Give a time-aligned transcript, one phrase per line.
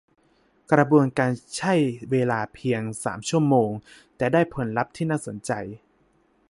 [0.73, 1.73] กระบวนการใช่
[2.11, 3.69] เวลาเพียง สาม ชั่วโมง
[4.17, 5.51] แต่ได้ผลลัพธ์ที่น่าสนใจ